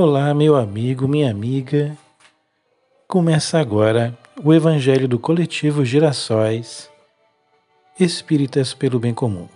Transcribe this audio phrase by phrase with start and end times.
[0.00, 1.98] Olá, meu amigo, minha amiga.
[3.08, 6.88] Começa agora o Evangelho do Coletivo Girassóis
[7.98, 9.48] Espíritas pelo Bem Comum,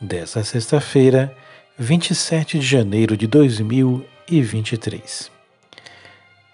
[0.00, 1.32] dessa sexta-feira,
[1.78, 5.30] 27 de janeiro de 2023.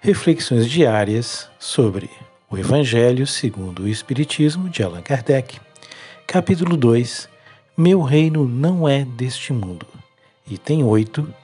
[0.03, 2.11] Reflexões diárias sobre
[2.51, 5.59] o Evangelho segundo o Espiritismo de Allan Kardec,
[6.27, 7.31] capítulo 2
[7.75, 9.87] Meu reino não é deste mundo,
[10.47, 11.41] item 8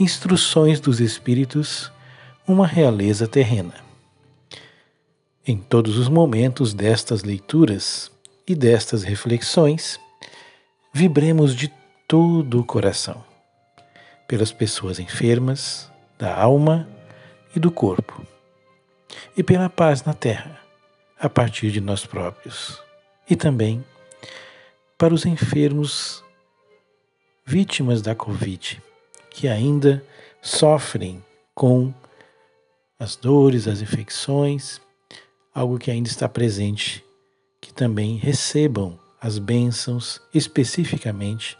[0.00, 1.92] Instruções dos Espíritos,
[2.48, 3.74] uma realeza terrena.
[5.46, 8.10] Em todos os momentos destas leituras
[8.48, 10.00] e destas reflexões,
[10.94, 11.70] vibremos de
[12.08, 13.22] todo o coração,
[14.26, 16.88] pelas pessoas enfermas, da alma
[17.54, 18.26] e do corpo,
[19.36, 20.58] e pela paz na terra,
[21.20, 22.82] a partir de nós próprios,
[23.28, 23.84] e também
[24.96, 26.24] para os enfermos
[27.44, 28.80] vítimas da Covid
[29.32, 30.04] que ainda
[30.40, 31.92] sofrem com
[32.98, 34.80] as dores, as infecções,
[35.54, 37.04] algo que ainda está presente,
[37.60, 41.56] que também recebam as bênçãos especificamente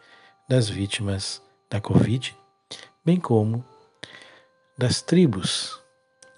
[0.48, 2.36] das vítimas da Covid,
[3.05, 3.64] bem como
[4.77, 5.80] das tribos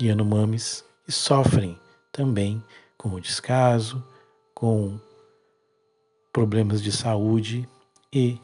[0.00, 1.78] Yanomamis que sofrem
[2.12, 2.62] também
[2.96, 4.02] com o descaso,
[4.54, 4.98] com
[6.32, 7.68] problemas de saúde
[8.12, 8.40] e,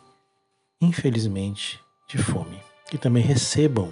[0.81, 3.91] infelizmente, de fome que também recebam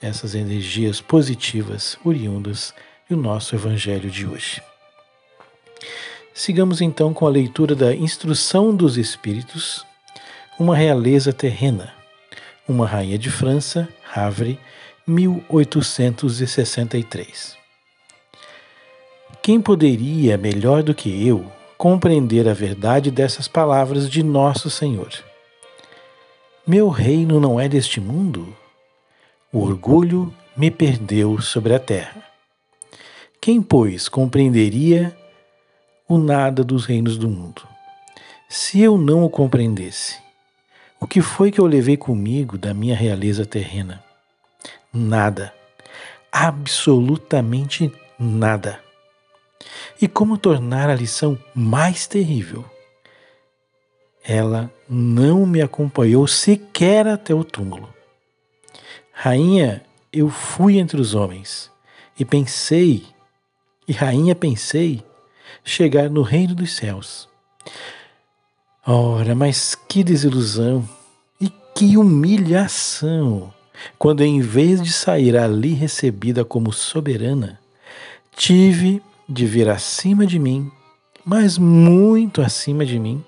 [0.00, 2.72] essas energias positivas oriundas
[3.08, 4.60] do nosso Evangelho de hoje.
[6.34, 9.84] Sigamos então com a leitura da Instrução dos Espíritos,
[10.58, 11.92] uma realeza terrena,
[12.68, 14.58] uma rainha de França, Havre,
[15.06, 17.56] 1863.
[19.42, 25.08] Quem poderia, melhor do que eu, compreender a verdade dessas palavras de Nosso Senhor?
[26.68, 28.54] Meu reino não é deste mundo?
[29.50, 32.22] O orgulho me perdeu sobre a terra.
[33.40, 35.16] Quem, pois, compreenderia
[36.06, 37.62] o nada dos reinos do mundo?
[38.50, 40.18] Se eu não o compreendesse,
[41.00, 44.04] o que foi que eu levei comigo da minha realeza terrena?
[44.92, 45.54] Nada.
[46.30, 48.78] Absolutamente nada.
[50.02, 52.62] E como tornar a lição mais terrível?
[54.28, 57.88] Ela não me acompanhou sequer até o túmulo.
[59.10, 61.70] Rainha, eu fui entre os homens
[62.20, 63.06] e pensei,
[63.88, 65.02] e rainha pensei,
[65.64, 67.26] chegar no reino dos céus.
[68.86, 70.86] Ora, mas que desilusão
[71.40, 73.52] e que humilhação!
[73.98, 77.58] Quando em vez de sair ali recebida como soberana,
[78.36, 80.70] tive de vir acima de mim,
[81.24, 83.24] mas muito acima de mim,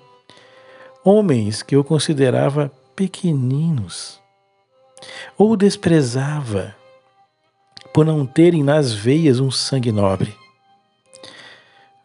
[1.03, 4.19] homens que eu considerava pequeninos
[5.37, 6.75] ou desprezava
[7.93, 10.35] por não terem nas veias um sangue nobre.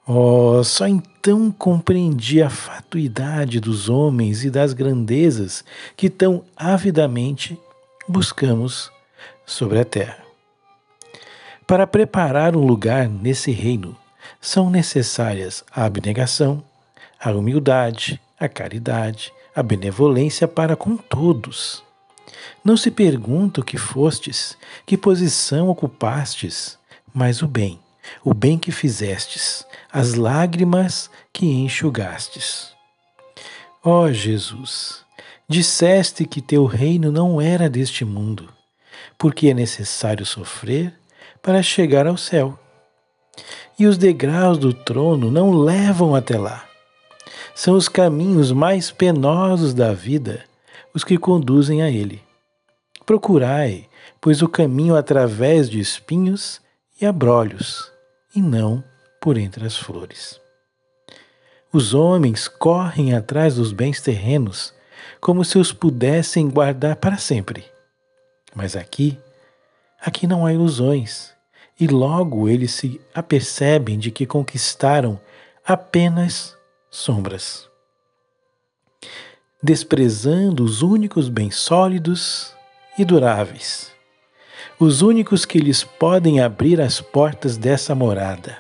[0.06, 5.64] Oh, só então compreendi a fatuidade dos homens e das grandezas
[5.96, 7.58] que tão avidamente
[8.08, 8.90] buscamos
[9.44, 10.18] sobre a terra.
[11.66, 13.96] Para preparar um lugar nesse reino,
[14.40, 16.62] são necessárias a abnegação,
[17.18, 21.82] a humildade, a caridade, a benevolência para com todos.
[22.62, 26.78] Não se pergunta o que fostes, que posição ocupastes,
[27.14, 27.80] mas o bem,
[28.22, 32.74] o bem que fizestes, as lágrimas que enxugastes.
[33.82, 35.04] Ó oh, Jesus,
[35.48, 38.52] disseste que teu reino não era deste mundo,
[39.16, 40.92] porque é necessário sofrer
[41.40, 42.58] para chegar ao céu.
[43.78, 46.66] E os degraus do trono não levam até lá
[47.54, 50.44] são os caminhos mais penosos da vida
[50.96, 52.22] os que conduzem a ele.
[53.04, 53.86] Procurai,
[54.18, 56.58] pois, o caminho através de espinhos
[56.98, 57.92] e abrolhos,
[58.34, 58.82] e não
[59.20, 60.40] por entre as flores.
[61.70, 64.72] Os homens correm atrás dos bens terrenos
[65.20, 67.66] como se os pudessem guardar para sempre.
[68.54, 69.18] Mas aqui,
[70.00, 71.30] aqui não há ilusões,
[71.78, 75.20] e logo eles se apercebem de que conquistaram
[75.62, 76.55] apenas
[76.90, 77.68] sombras,
[79.62, 82.54] desprezando os únicos bens sólidos
[82.98, 83.92] e duráveis,
[84.78, 88.58] os únicos que lhes podem abrir as portas dessa morada.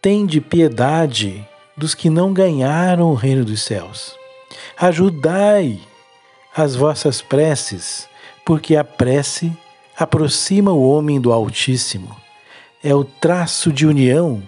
[0.00, 1.46] Tende piedade
[1.76, 4.16] dos que não ganharam o reino dos céus.
[4.76, 5.80] Ajudai
[6.54, 8.08] as vossas preces,
[8.44, 9.52] porque a prece
[9.98, 12.14] aproxima o homem do Altíssimo.
[12.82, 14.42] É o traço de união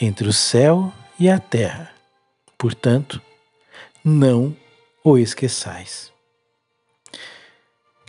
[0.00, 1.88] entre o céu e a terra.
[2.58, 3.22] Portanto,
[4.04, 4.56] não
[5.04, 6.10] o esqueçais.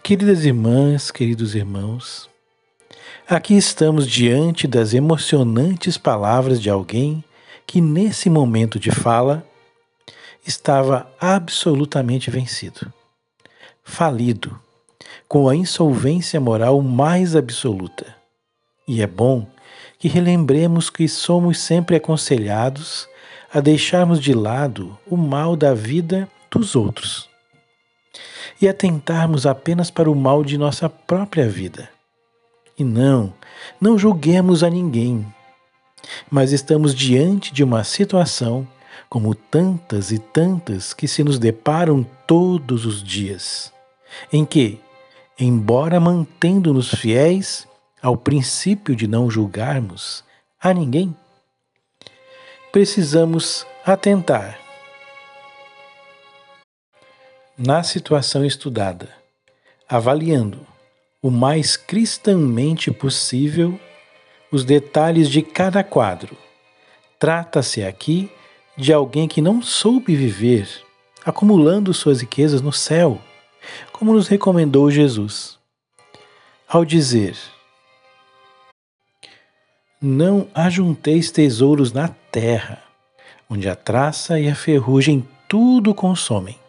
[0.02, 2.28] Queridas irmãs, queridos irmãos,
[3.28, 7.24] aqui estamos diante das emocionantes palavras de alguém
[7.68, 9.46] que, nesse momento de fala,
[10.44, 12.92] estava absolutamente vencido,
[13.84, 14.60] falido,
[15.28, 18.23] com a insolvência moral mais absoluta.
[18.88, 19.48] E é bom
[19.98, 23.08] que relembremos que somos sempre aconselhados
[23.54, 27.30] a deixarmos de lado o mal da vida dos outros
[28.62, 31.90] e atentarmos apenas para o mal de nossa própria vida.
[32.78, 33.34] E não,
[33.80, 35.26] não julguemos a ninguém,
[36.30, 38.68] mas estamos diante de uma situação,
[39.10, 43.72] como tantas e tantas que se nos deparam todos os dias,
[44.32, 44.80] em que,
[45.40, 47.68] embora mantendo-nos fiéis
[48.04, 50.26] ao princípio de não julgarmos
[50.60, 51.16] a ninguém,
[52.70, 54.60] precisamos atentar
[57.58, 59.08] na situação estudada,
[59.88, 60.68] avaliando
[61.22, 63.80] o mais cristãmente possível
[64.52, 66.36] os detalhes de cada quadro.
[67.18, 68.30] Trata-se aqui
[68.76, 70.68] de alguém que não soube viver,
[71.24, 73.22] acumulando suas riquezas no céu,
[73.94, 75.58] como nos recomendou Jesus.
[76.68, 77.38] Ao dizer:
[80.06, 82.84] Não ajunteis tesouros na terra,
[83.50, 86.60] onde a traça e a ferrugem tudo consomem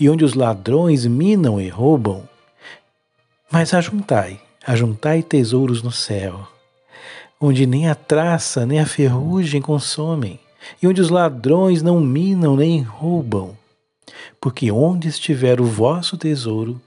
[0.00, 2.28] e onde os ladrões minam e roubam.
[3.48, 6.44] Mas ajuntai, ajuntai tesouros no céu,
[7.40, 10.40] onde nem a traça nem a ferrugem consomem,
[10.82, 13.56] e onde os ladrões não minam nem roubam.
[14.40, 16.82] Porque onde estiver o vosso tesouro,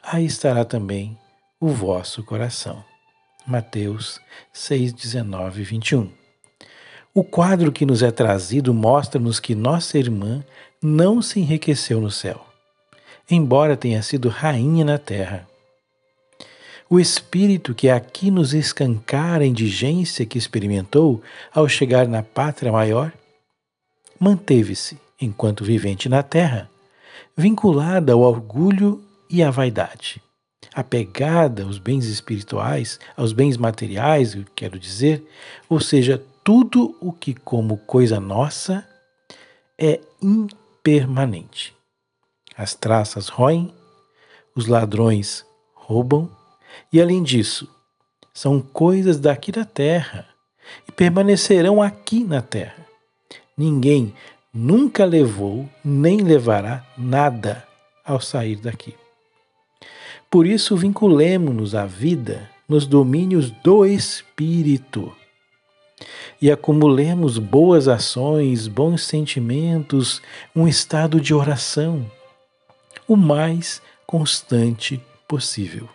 [0.00, 1.18] aí estará também
[1.58, 2.93] o vosso coração.
[3.46, 4.22] Mateus
[4.54, 6.10] 6, 19 e 21.
[7.12, 10.42] O quadro que nos é trazido mostra-nos que nossa irmã
[10.82, 12.42] não se enriqueceu no céu,
[13.30, 15.46] embora tenha sido rainha na terra.
[16.88, 23.12] O espírito que aqui nos escancara a indigência que experimentou ao chegar na pátria maior,
[24.18, 26.70] manteve-se, enquanto vivente na terra,
[27.36, 30.22] vinculada ao orgulho e à vaidade,
[30.72, 35.26] apegada aos bens espirituais, aos bens materiais, quero dizer,
[35.68, 38.86] ou seja, tudo o que, como coisa nossa,
[39.78, 41.74] é impermanente.
[42.56, 43.72] As traças roem,
[44.54, 45.44] os ladrões
[45.74, 46.30] roubam,
[46.92, 47.68] e além disso,
[48.32, 50.26] são coisas daqui da terra
[50.88, 52.86] e permanecerão aqui na terra.
[53.56, 54.14] Ninguém
[54.52, 57.66] nunca levou nem levará nada
[58.04, 58.94] ao sair daqui.
[60.34, 65.14] Por isso, vinculemos-nos à vida nos domínios do Espírito
[66.42, 70.20] e acumulemos boas ações, bons sentimentos,
[70.52, 72.04] um estado de oração
[73.06, 75.88] o mais constante possível.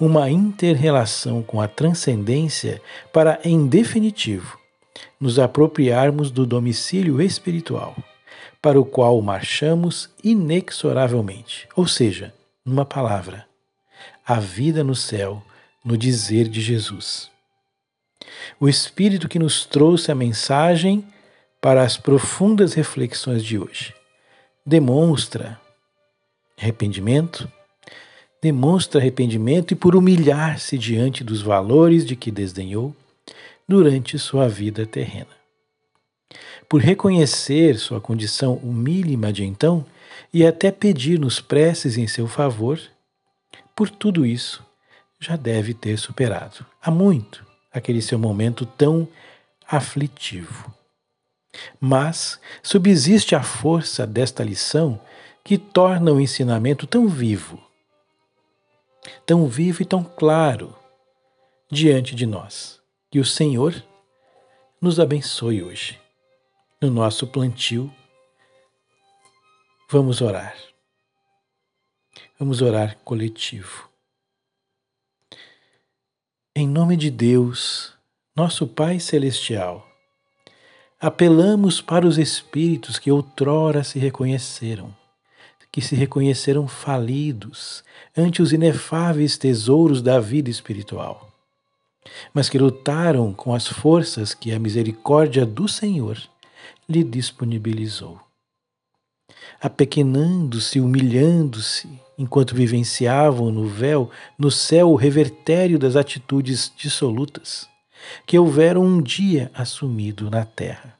[0.00, 2.82] Uma inter-relação com a transcendência
[3.12, 4.58] para, em definitivo,
[5.20, 7.94] nos apropriarmos do domicílio espiritual,
[8.60, 12.34] para o qual marchamos inexoravelmente, ou seja,
[12.66, 13.46] numa palavra,
[14.26, 15.42] a vida no céu,
[15.84, 17.30] no dizer de Jesus
[18.58, 21.04] o Espírito que nos trouxe a mensagem
[21.60, 23.94] para as profundas reflexões de hoje.
[24.64, 25.60] Demonstra
[26.58, 27.50] arrependimento,
[28.42, 32.94] demonstra arrependimento e por humilhar-se diante dos valores de que desdenhou
[33.68, 35.36] durante sua vida terrena.
[36.68, 39.84] Por reconhecer sua condição humílima de então
[40.32, 42.80] e até pedir-nos preces em seu favor,
[43.74, 44.64] por tudo isso
[45.18, 49.08] já deve ter superado há muito aquele seu momento tão
[49.68, 50.72] aflitivo.
[51.80, 55.00] Mas subsiste a força desta lição
[55.42, 57.60] que torna o ensinamento tão vivo,
[59.24, 60.74] tão vivo e tão claro
[61.70, 62.80] diante de nós.
[63.10, 63.82] Que o Senhor
[64.80, 66.00] nos abençoe hoje.
[66.80, 67.92] No nosso plantio,
[69.88, 70.56] vamos orar.
[72.38, 73.88] Vamos orar coletivo.
[76.54, 77.94] Em nome de Deus,
[78.34, 79.86] nosso Pai Celestial,
[81.00, 84.94] apelamos para os espíritos que outrora se reconheceram,
[85.70, 87.84] que se reconheceram falidos
[88.16, 91.30] ante os inefáveis tesouros da vida espiritual,
[92.34, 96.18] mas que lutaram com as forças que a misericórdia do Senhor
[96.88, 98.25] lhe disponibilizou.
[99.60, 101.88] Apequenando-se, humilhando-se,
[102.18, 107.68] enquanto vivenciavam no véu, no céu, o revertério das atitudes dissolutas
[108.26, 110.96] que houveram um dia assumido na terra.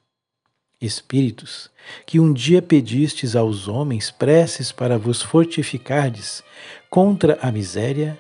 [0.81, 1.71] Espíritos,
[2.05, 6.43] que um dia pedistes aos homens preces para vos fortificardes
[6.91, 8.19] contra a miséria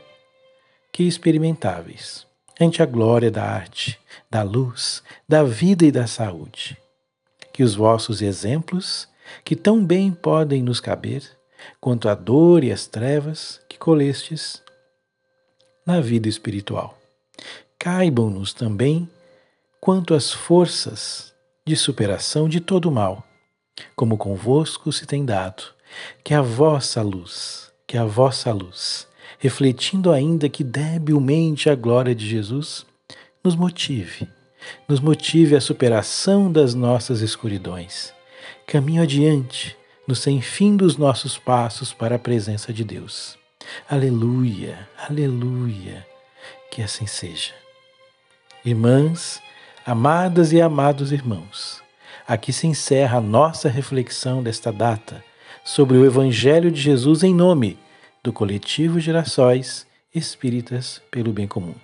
[0.90, 2.26] que experimentáveis,
[2.58, 3.98] ante a glória da arte,
[4.30, 6.78] da luz, da vida e da saúde.
[7.52, 9.06] Que os vossos exemplos,
[9.44, 11.22] que tão bem podem nos caber,
[11.80, 14.62] quanto a dor e as trevas que colestes
[15.86, 16.98] na vida espiritual,
[17.78, 19.08] caibam-nos também
[19.80, 21.32] quanto às forças
[21.64, 23.24] de superação de todo o mal,
[23.94, 25.62] como convosco se tem dado,
[26.24, 29.06] que a vossa luz, que a vossa luz,
[29.38, 32.84] refletindo ainda que debilmente a glória de Jesus,
[33.44, 34.28] nos motive,
[34.88, 38.15] nos motive à superação das nossas escuridões.
[38.66, 39.76] Caminho adiante,
[40.06, 43.38] no sem fim dos nossos passos para a presença de Deus.
[43.88, 46.06] Aleluia, aleluia,
[46.70, 47.54] que assim seja.
[48.64, 49.40] Irmãs,
[49.84, 51.82] amadas e amados irmãos,
[52.26, 55.22] aqui se encerra a nossa reflexão desta data
[55.64, 57.78] sobre o Evangelho de Jesus em nome
[58.22, 61.74] do coletivo Gerações Espíritas pelo Bem Comum.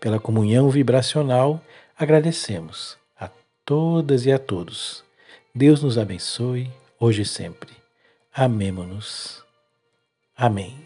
[0.00, 1.62] Pela comunhão vibracional,
[1.98, 3.30] agradecemos a
[3.64, 5.05] todas e a todos.
[5.56, 6.70] Deus nos abençoe
[7.00, 7.70] hoje e sempre.
[8.30, 9.42] Amemo-nos.
[10.36, 10.85] Amém.